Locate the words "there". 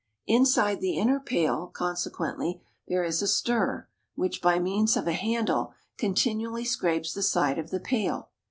2.87-3.03